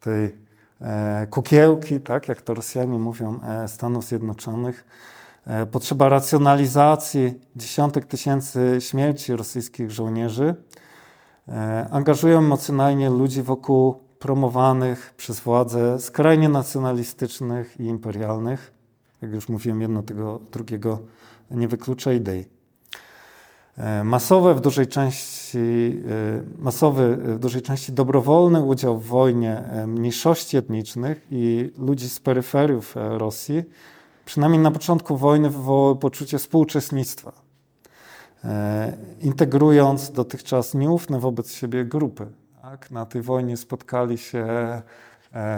tej 0.00 0.36
e, 0.80 1.26
kukiełki, 1.30 2.00
tak 2.00 2.28
jak 2.28 2.42
to 2.42 2.54
Rosjanie 2.54 2.98
mówią, 2.98 3.40
e, 3.42 3.68
Stanów 3.68 4.04
Zjednoczonych, 4.04 4.84
e, 5.46 5.66
potrzeba 5.66 6.08
racjonalizacji 6.08 7.40
dziesiątek 7.56 8.06
tysięcy 8.06 8.76
śmierci 8.80 9.36
rosyjskich 9.36 9.90
żołnierzy, 9.90 10.54
angażują 11.90 12.38
emocjonalnie 12.38 13.10
ludzi 13.10 13.42
wokół 13.42 13.94
promowanych 14.18 15.14
przez 15.16 15.40
władze 15.40 15.98
skrajnie 15.98 16.48
nacjonalistycznych 16.48 17.80
i 17.80 17.84
imperialnych 17.84 18.79
jak 19.22 19.32
już 19.32 19.48
mówiłem, 19.48 19.80
jedno 19.80 20.02
tego 20.02 20.40
drugiego 20.52 20.98
nie 21.50 21.68
wyklucza 21.68 22.12
idei. 22.12 22.60
E, 23.80 24.04
masowe 24.04 24.54
w 24.54 24.60
dużej 24.60 24.86
części, 24.86 25.58
e, 25.58 26.62
masowy, 26.62 27.16
w 27.16 27.38
dużej 27.38 27.62
części 27.62 27.92
dobrowolny 27.92 28.62
udział 28.62 28.98
w 28.98 29.06
wojnie 29.06 29.58
e, 29.58 29.86
mniejszości 29.86 30.56
etnicznych 30.56 31.26
i 31.30 31.70
ludzi 31.78 32.08
z 32.08 32.20
peryferiów 32.20 32.94
Rosji, 32.96 33.64
przynajmniej 34.24 34.62
na 34.62 34.70
początku 34.70 35.16
wojny, 35.16 35.50
wywołały 35.50 35.96
poczucie 35.96 36.38
współuczestnictwa, 36.38 37.32
integrując 39.20 40.10
dotychczas 40.10 40.74
nieufne 40.74 41.20
wobec 41.20 41.52
siebie 41.52 41.84
grupy. 41.84 42.26
Tak? 42.62 42.90
Na 42.90 43.06
tej 43.06 43.22
wojnie 43.22 43.56
spotkali 43.56 44.18
się 44.18 44.46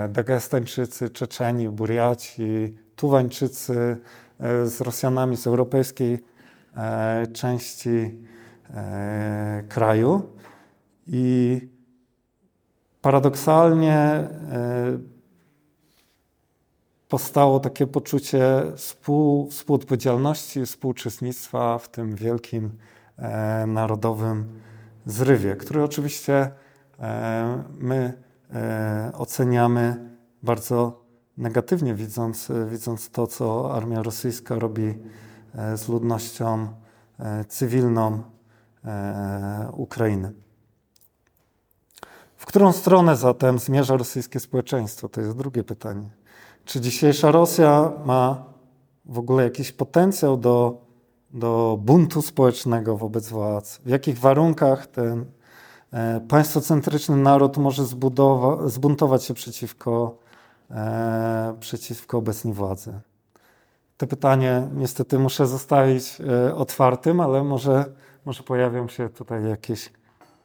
Dagestańczycy, 0.09 1.11
Czeczeni, 1.11 1.69
Buriaci, 1.69 2.75
Tuwańczycy 2.97 3.97
e, 4.41 4.67
z 4.67 4.81
Rosjanami 4.81 5.37
z 5.37 5.47
europejskiej 5.47 6.25
e, 6.77 7.27
części 7.27 8.19
e, 8.71 9.65
kraju. 9.69 10.23
I 11.07 11.61
paradoksalnie 13.01 14.29
powstało 17.09 17.61
takie 17.61 17.87
poczucie 17.87 18.63
współ, 18.77 19.51
współodpowiedzialności, 19.51 20.67
współuczestnictwa 20.67 21.79
w 21.79 21.89
tym 21.89 22.17
wielkim 22.17 22.71
narodowym 23.67 24.61
zrywie, 25.07 25.57
który 25.57 25.83
oczywiście 25.83 26.51
my 27.79 28.23
oceniamy 29.13 30.11
bardzo 30.43 31.02
negatywnie, 31.43 31.95
widząc, 31.95 32.49
widząc 32.71 33.11
to, 33.11 33.27
co 33.27 33.75
armia 33.75 34.03
rosyjska 34.03 34.59
robi 34.59 34.95
e, 35.55 35.77
z 35.77 35.89
ludnością 35.89 36.69
e, 37.19 37.45
cywilną 37.45 38.23
e, 38.85 39.69
Ukrainy. 39.73 40.33
W 42.37 42.47
którą 42.47 42.73
stronę 42.73 43.17
zatem 43.17 43.59
zmierza 43.59 43.97
rosyjskie 43.97 44.41
społeczeństwo? 44.41 45.09
To 45.09 45.21
jest 45.21 45.37
drugie 45.37 45.65
pytanie. 45.65 46.11
Czy 46.65 46.81
dzisiejsza 46.81 47.31
Rosja 47.31 47.93
ma 48.05 48.45
w 49.05 49.19
ogóle 49.19 49.45
jakiś 49.45 49.73
potencjał 49.73 50.37
do, 50.37 50.85
do 51.31 51.79
buntu 51.81 52.23
społecznego 52.23 52.97
wobec 52.97 53.29
władz? 53.29 53.79
W 53.85 53.89
jakich 53.89 54.19
warunkach 54.19 54.87
ten 54.87 55.25
państwocentryczny 56.29 57.17
naród 57.17 57.57
może 57.57 57.85
zbuntować 58.67 59.25
się 59.25 59.35
przeciwko 59.35 60.22
przeciwko 61.61 62.19
obecnej 62.19 62.55
władzy? 62.55 63.01
To 63.97 64.07
pytanie 64.07 64.69
niestety 64.75 65.19
muszę 65.19 65.47
zostawić 65.47 66.19
e, 66.21 66.55
otwartym, 66.55 67.21
ale 67.21 67.45
może, 67.45 67.85
może 68.25 68.43
pojawią 68.43 68.89
się 68.89 69.09
tutaj 69.09 69.49
jakieś 69.49 69.93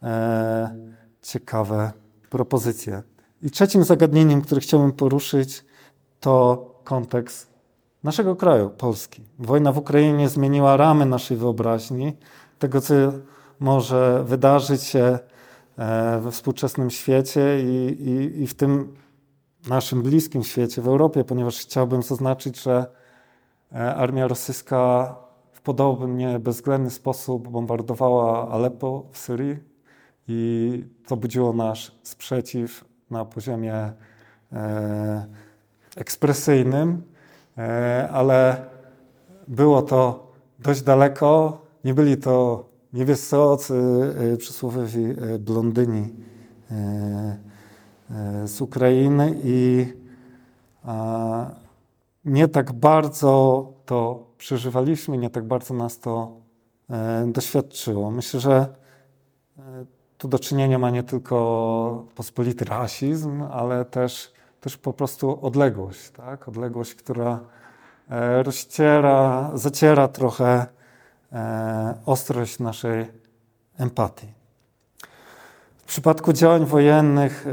e, 0.04 0.76
ciekawe 1.22 1.92
propozycje. 2.30 3.04
I 3.42 3.52
trzecim 3.52 3.84
zagadnieniem, 3.84 4.42
które 4.42 4.62
chciałbym 4.62 4.92
poruszyć, 4.92 5.66
to 6.20 6.66
kontekst 6.84 7.54
naszego 8.04 8.36
kraju, 8.36 8.70
Polski. 8.70 9.24
Wojna 9.40 9.72
w 9.72 9.78
Ukrainie 9.78 10.30
zmieniła 10.30 10.78
ramy 10.78 11.06
naszej 11.06 11.38
wyobraźni, 11.38 12.14
tego, 12.60 12.82
co 12.82 12.94
może 13.60 14.24
wydarzyć 14.24 14.84
się 14.84 15.20
e, 15.78 16.20
we 16.20 16.32
współczesnym 16.32 16.90
świecie 16.90 17.60
i, 17.64 18.02
i, 18.10 18.44
i 18.44 18.48
w 18.48 18.54
tym 18.54 18.96
naszym 19.70 20.02
bliskim 20.04 20.44
świecie, 20.44 20.82
w 20.82 20.88
Europie, 20.88 21.24
ponieważ 21.24 21.60
chciałbym 21.60 22.04
zaznaczyć, 22.04 22.62
że 22.62 22.86
e, 23.72 23.96
armia 23.96 24.28
rosyjska 24.28 25.16
w 25.52 25.62
podobnie 25.62 26.40
bezwzględny 26.40 26.90
sposób 26.90 27.48
bombardowała 27.48 28.50
Aleppo 28.50 29.06
w 29.12 29.18
Syrii 29.18 29.58
i 30.28 30.84
to 31.08 31.18
budziło 31.18 31.54
nasz 31.54 31.92
sprzeciw 32.04 32.86
na 33.12 33.26
poziomie 33.26 33.94
e, 34.52 35.28
ekspresyjnym, 35.96 37.04
e, 37.58 38.10
ale 38.12 38.66
było 39.48 39.82
to 39.82 40.32
dość 40.60 40.82
daleko. 40.82 41.62
Nie 41.84 41.94
byli 41.94 42.18
to 42.18 42.66
niebiescy 42.94 43.36
e, 43.36 44.38
przysłowiowi 44.38 45.06
e, 45.06 45.40
blondyni. 45.40 46.14
E, 46.72 47.38
z 48.46 48.62
Ukrainy 48.62 49.36
i 49.44 49.88
nie 52.26 52.48
tak 52.48 52.74
bardzo 52.74 53.66
to 53.86 54.28
przeżywaliśmy, 54.38 55.18
nie 55.18 55.30
tak 55.30 55.44
bardzo 55.44 55.74
nas 55.74 56.00
to 56.00 56.32
e, 56.90 57.28
doświadczyło. 57.28 58.12
Myślę, 58.12 58.40
że 58.40 58.68
e, 59.58 59.62
tu 60.18 60.28
do 60.28 60.40
czynienia 60.40 60.80
ma 60.80 60.90
nie 60.90 61.04
tylko 61.04 62.06
pospolity 62.16 62.66
rasizm, 62.66 63.44
ale 63.52 63.86
też, 63.86 64.34
też 64.62 64.78
po 64.78 64.94
prostu 64.94 65.46
odległość, 65.46 66.10
tak? 66.10 66.48
odległość, 66.48 66.96
która 66.96 67.40
rozciera, 68.44 69.52
zaciera 69.54 70.08
trochę 70.08 70.66
e, 71.32 71.98
ostrość 72.06 72.60
naszej 72.60 73.06
empatii. 73.78 74.34
W 75.88 75.90
przypadku 75.90 76.34
działań 76.34 76.66
wojennych, 76.66 77.46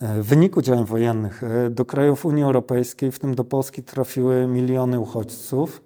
w 0.00 0.26
wyniku 0.26 0.62
działań 0.62 0.84
wojennych 0.84 1.42
do 1.70 1.84
krajów 1.84 2.26
Unii 2.26 2.44
Europejskiej, 2.44 3.12
w 3.12 3.18
tym 3.18 3.34
do 3.34 3.44
Polski, 3.44 3.82
trafiły 3.82 4.46
miliony 4.46 5.00
uchodźców 5.00 5.82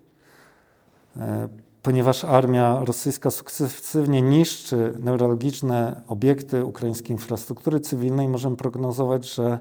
ponieważ 1.82 2.24
armia 2.24 2.84
rosyjska 2.84 3.30
sukcesywnie 3.30 4.22
niszczy 4.22 4.94
newralgiczne 4.98 6.02
obiekty 6.08 6.64
ukraińskiej 6.64 7.12
infrastruktury 7.12 7.80
cywilnej, 7.80 8.28
możemy 8.28 8.56
prognozować, 8.56 9.34
że 9.34 9.58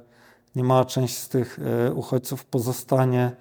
niemała 0.55 0.85
część 0.85 1.17
z 1.17 1.29
tych 1.29 1.59
uchodźców 1.95 2.45
pozostanie 2.45 3.31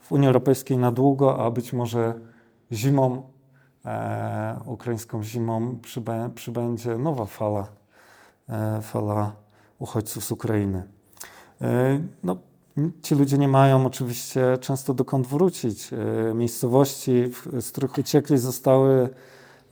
w 0.00 0.12
Unii 0.12 0.26
Europejskiej 0.26 0.78
na 0.78 0.92
długo, 0.92 1.44
a 1.44 1.50
być 1.50 1.72
może 1.72 2.14
zimą, 2.72 3.33
e, 3.84 4.60
ukraińską 4.64 5.22
zimą 5.22 5.78
przybę, 5.82 6.30
przybędzie 6.34 6.98
nowa 6.98 7.26
fala, 7.26 7.66
e, 8.48 8.82
fala 8.82 9.32
uchodźców 9.78 10.24
z 10.24 10.32
Ukrainy. 10.32 10.82
E, 11.60 12.00
no, 12.22 12.36
Ci 13.02 13.14
ludzie 13.14 13.38
nie 13.38 13.48
mają 13.48 13.86
oczywiście 13.86 14.58
często 14.60 14.94
dokąd 14.94 15.26
wrócić. 15.26 15.90
E, 15.92 16.34
miejscowości, 16.34 17.30
z 17.60 17.70
których 17.70 17.98
uciekli, 17.98 18.38
zostały 18.38 19.08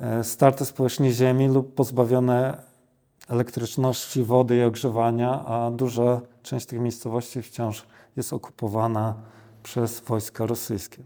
e, 0.01 0.25
starte 0.25 0.65
społecznie 0.65 1.13
ziemi 1.13 1.49
lub 1.49 1.75
pozbawione 1.75 2.63
elektryczności, 3.29 4.23
wody 4.23 4.57
i 4.57 4.63
ogrzewania, 4.63 5.45
a 5.45 5.71
duża 5.71 6.21
część 6.43 6.67
tych 6.67 6.81
miejscowości 6.81 7.43
wciąż 7.43 7.87
jest 8.17 8.33
okupowana 8.33 9.15
przez 9.63 10.01
wojska 10.01 10.47
rosyjskie. 10.47 11.03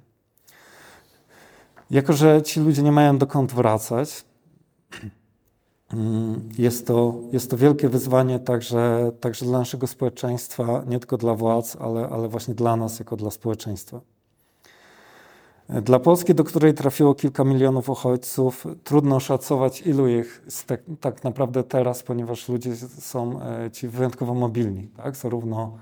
Jako, 1.91 2.13
że 2.13 2.43
ci 2.43 2.61
ludzie 2.61 2.83
nie 2.83 2.93
mają 2.93 3.19
dokąd 3.19 3.53
wracać, 3.53 4.25
jest 6.59 6.87
to, 6.87 7.15
jest 7.33 7.51
to 7.51 7.57
wielkie 7.57 7.89
wyzwanie 7.89 8.39
także, 8.39 9.13
także 9.21 9.47
dla 9.47 9.59
naszego 9.59 9.87
społeczeństwa, 9.87 10.83
nie 10.87 10.99
tylko 10.99 11.17
dla 11.17 11.35
władz, 11.35 11.77
ale, 11.81 12.09
ale 12.09 12.29
właśnie 12.29 12.55
dla 12.55 12.77
nas, 12.77 12.99
jako 12.99 13.17
dla 13.17 13.31
społeczeństwa. 13.31 14.01
Dla 15.69 15.99
Polski, 15.99 16.35
do 16.35 16.45
której 16.45 16.75
trafiło 16.75 17.15
kilka 17.15 17.45
milionów 17.45 17.89
uchodźców, 17.89 18.67
trudno 18.85 19.21
szacować, 19.21 19.81
ilu 19.81 20.09
ich 20.09 20.43
tak, 20.67 20.81
tak 21.01 21.25
naprawdę 21.25 21.63
teraz, 21.63 22.03
ponieważ 22.03 22.49
ludzie 22.49 22.77
są 22.77 23.43
e, 23.43 23.71
ci 23.71 23.89
wyjątkowo 23.89 24.35
mobilni, 24.35 24.89
tak? 24.97 25.17
zarówno 25.17 25.79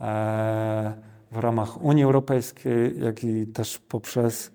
e, 0.00 0.94
w 1.32 1.38
ramach 1.38 1.82
Unii 1.82 2.04
Europejskiej, 2.04 3.00
jak 3.00 3.24
i 3.24 3.46
też 3.46 3.78
poprzez 3.78 4.50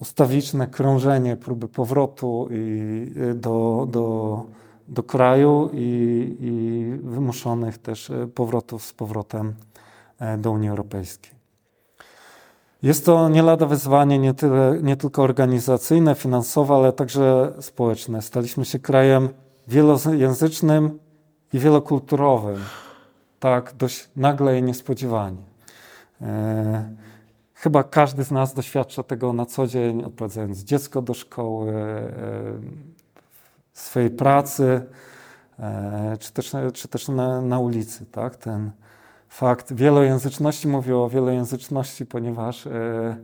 ustawiczne 0.00 0.66
krążenie, 0.66 1.36
próby 1.36 1.68
powrotu 1.68 2.48
i 2.50 3.12
y, 3.16 3.34
do, 3.34 3.86
do, 3.90 4.44
do 4.88 5.02
kraju 5.02 5.70
i, 5.72 6.36
i 6.40 6.84
wymuszonych 7.08 7.78
też 7.78 8.10
y, 8.10 8.28
powrotów 8.34 8.84
z 8.84 8.92
powrotem 8.92 9.54
e, 10.18 10.38
do 10.38 10.50
Unii 10.50 10.68
Europejskiej. 10.68 11.38
Jest 12.82 13.06
to 13.06 13.28
nie 13.28 13.42
lada 13.42 13.66
wyzwanie 13.66 14.18
nie, 14.18 14.34
tyle, 14.34 14.78
nie 14.82 14.96
tylko 14.96 15.22
organizacyjne, 15.22 16.14
finansowe, 16.14 16.74
ale 16.74 16.92
także 16.92 17.52
społeczne. 17.60 18.22
Staliśmy 18.22 18.64
się 18.64 18.78
krajem 18.78 19.28
wielojęzycznym 19.68 20.98
i 21.52 21.58
wielokulturowym. 21.58 22.58
Tak, 23.40 23.74
dość 23.78 24.08
nagle 24.16 24.58
i 24.58 24.62
niespodziewanie. 24.62 25.42
Chyba 27.60 27.84
każdy 27.84 28.24
z 28.24 28.30
nas 28.30 28.54
doświadcza 28.54 29.02
tego 29.02 29.32
na 29.32 29.46
co 29.46 29.66
dzień, 29.66 30.04
odprowadzając 30.04 30.58
dziecko 30.58 31.02
do 31.02 31.14
szkoły, 31.14 31.72
e, 31.72 32.12
swojej 33.72 34.10
pracy, 34.10 34.82
e, 35.58 36.16
czy 36.20 36.32
też, 36.32 36.52
czy 36.74 36.88
też 36.88 37.08
na, 37.08 37.42
na 37.42 37.58
ulicy. 37.58 38.06
Tak? 38.06 38.36
Ten 38.36 38.70
fakt 39.28 39.72
wielojęzyczności, 39.72 40.68
mówię 40.68 40.96
o 40.96 41.08
wielojęzyczności, 41.08 42.06
ponieważ 42.06 42.66
e, 42.66 43.16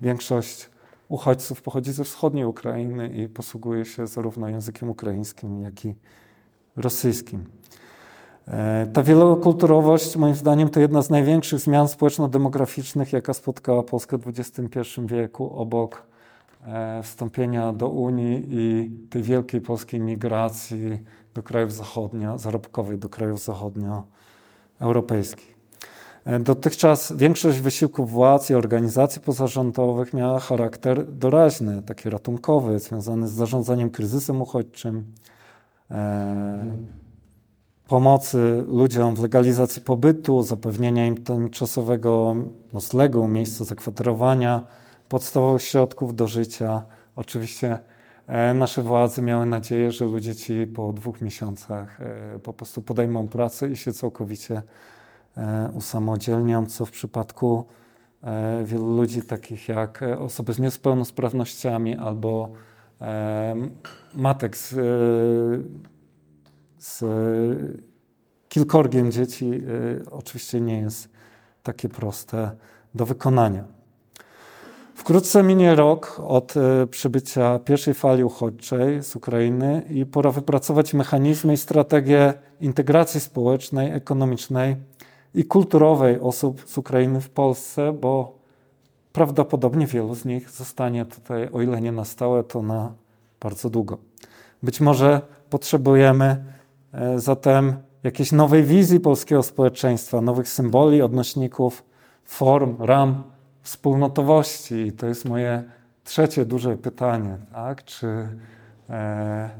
większość 0.00 0.70
uchodźców 1.08 1.62
pochodzi 1.62 1.92
ze 1.92 2.04
wschodniej 2.04 2.44
Ukrainy 2.44 3.08
i 3.08 3.28
posługuje 3.28 3.84
się 3.84 4.06
zarówno 4.06 4.48
językiem 4.48 4.90
ukraińskim, 4.90 5.62
jak 5.62 5.84
i 5.84 5.94
rosyjskim. 6.76 7.59
E, 8.50 8.86
ta 8.92 9.02
wielokulturowość, 9.02 10.16
moim 10.16 10.34
zdaniem, 10.34 10.68
to 10.68 10.80
jedna 10.80 11.02
z 11.02 11.10
największych 11.10 11.60
zmian 11.60 11.88
społeczno-demograficznych, 11.88 13.12
jaka 13.12 13.34
spotkała 13.34 13.82
Polskę 13.82 14.18
w 14.18 14.28
XXI 14.28 14.80
wieku, 15.06 15.56
obok 15.56 16.02
e, 16.66 17.02
wstąpienia 17.02 17.72
do 17.72 17.88
Unii 17.88 18.46
i 18.48 18.90
tej 19.10 19.22
wielkiej 19.22 19.60
polskiej 19.60 20.00
migracji 20.00 20.98
do 21.34 21.42
krajów 21.42 21.72
zachodnio, 21.72 22.38
zarobkowej 22.38 22.98
do 22.98 23.08
krajów 23.08 23.44
zachodnioeuropejskich. 23.44 25.54
E, 26.24 26.40
dotychczas 26.40 27.12
większość 27.16 27.60
wysiłków 27.60 28.10
władz 28.10 28.50
i 28.50 28.54
organizacji 28.54 29.20
pozarządowych 29.20 30.14
miała 30.14 30.40
charakter 30.40 31.12
doraźny, 31.12 31.82
taki 31.82 32.10
ratunkowy, 32.10 32.78
związany 32.78 33.28
z 33.28 33.32
zarządzaniem 33.32 33.90
kryzysem 33.90 34.42
uchodźczym, 34.42 35.04
pomocy 37.90 38.64
ludziom 38.68 39.14
w 39.14 39.22
legalizacji 39.22 39.82
pobytu, 39.82 40.42
zapewnienia 40.42 41.06
im 41.06 41.16
tymczasowego 41.24 42.36
noclegu, 42.72 43.28
miejsca 43.28 43.64
zakwaterowania, 43.64 44.64
podstawowych 45.08 45.62
środków 45.62 46.16
do 46.16 46.26
życia. 46.26 46.82
Oczywiście 47.16 47.78
e, 48.26 48.54
nasze 48.54 48.82
władze 48.82 49.22
miały 49.22 49.46
nadzieję, 49.46 49.92
że 49.92 50.04
ludzie 50.04 50.34
ci 50.34 50.66
po 50.66 50.92
dwóch 50.92 51.20
miesiącach 51.20 52.00
e, 52.00 52.38
po 52.38 52.52
prostu 52.52 52.82
podejmą 52.82 53.28
pracę 53.28 53.68
i 53.68 53.76
się 53.76 53.92
całkowicie 53.92 54.62
e, 55.36 55.70
usamodzielnią, 55.74 56.66
co 56.66 56.86
w 56.86 56.90
przypadku 56.90 57.64
wielu 58.64 58.96
ludzi, 58.96 59.22
takich 59.22 59.68
jak 59.68 60.04
osoby 60.18 60.52
z 60.52 60.58
niepełnosprawnościami 60.58 61.96
albo 61.96 62.48
matek 64.14 64.56
z 64.56 64.74
z 66.80 67.04
kilkorgiem 68.48 69.12
dzieci 69.12 69.52
y, 69.52 70.04
oczywiście 70.10 70.60
nie 70.60 70.80
jest 70.80 71.08
takie 71.62 71.88
proste 71.88 72.50
do 72.94 73.06
wykonania. 73.06 73.64
Wkrótce 74.94 75.42
minie 75.42 75.74
rok 75.74 76.20
od 76.26 76.54
y, 76.56 76.86
przybycia 76.86 77.58
pierwszej 77.58 77.94
fali 77.94 78.24
uchodźczej 78.24 79.02
z 79.02 79.16
Ukrainy 79.16 79.82
i 79.90 80.06
pora 80.06 80.30
wypracować 80.30 80.94
mechanizmy 80.94 81.52
i 81.52 81.56
strategie 81.56 82.34
integracji 82.60 83.20
społecznej, 83.20 83.92
ekonomicznej 83.92 84.76
i 85.34 85.44
kulturowej 85.44 86.20
osób 86.20 86.62
z 86.66 86.78
Ukrainy 86.78 87.20
w 87.20 87.30
Polsce, 87.30 87.92
bo 87.92 88.38
prawdopodobnie 89.12 89.86
wielu 89.86 90.14
z 90.14 90.24
nich 90.24 90.50
zostanie 90.50 91.04
tutaj, 91.04 91.48
o 91.52 91.62
ile 91.62 91.80
nie 91.80 91.92
na 91.92 92.04
stałe, 92.04 92.44
to 92.44 92.62
na 92.62 92.92
bardzo 93.40 93.70
długo. 93.70 93.98
Być 94.62 94.80
może 94.80 95.20
potrzebujemy 95.50 96.36
E, 96.36 96.59
zatem 97.16 97.76
jakiejś 98.02 98.32
nowej 98.32 98.64
wizji 98.64 99.00
polskiego 99.00 99.42
społeczeństwa, 99.42 100.20
nowych 100.20 100.48
symboli, 100.48 101.02
odnośników, 101.02 101.84
form, 102.24 102.76
ram 102.78 103.22
wspólnotowości. 103.62 104.74
I 104.74 104.92
to 104.92 105.06
jest 105.06 105.24
moje 105.24 105.64
trzecie 106.04 106.44
duże 106.44 106.76
pytanie. 106.76 107.36
Tak? 107.52 107.84
Czy, 107.84 108.28
e, 108.90 109.50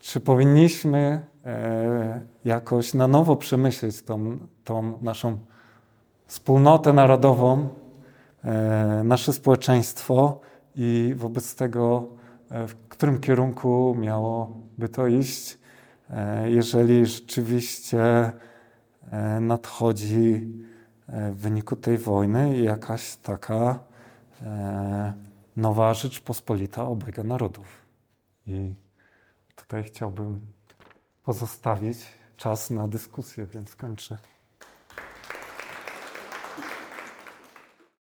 czy 0.00 0.20
powinniśmy 0.20 1.20
e, 1.44 2.20
jakoś 2.44 2.94
na 2.94 3.08
nowo 3.08 3.36
przemyśleć 3.36 4.02
tą, 4.02 4.38
tą 4.64 4.98
naszą 5.02 5.38
wspólnotę 6.26 6.92
narodową, 6.92 7.68
e, 8.44 9.02
nasze 9.04 9.32
społeczeństwo 9.32 10.40
i 10.76 11.14
wobec 11.16 11.54
tego, 11.54 12.08
e, 12.50 12.66
w 12.66 12.74
którym 12.88 13.20
kierunku 13.20 13.96
miałoby 13.98 14.88
to 14.88 15.06
iść? 15.06 15.59
E, 16.10 16.50
jeżeli 16.50 17.06
rzeczywiście 17.06 18.32
e, 19.10 19.40
nadchodzi 19.40 20.52
e, 21.08 21.32
w 21.32 21.36
wyniku 21.36 21.76
tej 21.76 21.98
wojny 21.98 22.58
jakaś 22.58 23.16
taka 23.16 23.78
nowa 25.56 25.94
Rzeczpospolita 25.94 26.84
obojga 26.84 27.22
narodów. 27.22 27.66
I 28.46 28.74
tutaj 29.56 29.84
chciałbym 29.84 30.40
pozostawić 31.22 31.98
czas 32.36 32.70
na 32.70 32.88
dyskusję, 32.88 33.46
więc 33.46 33.76
kończę. 33.76 34.18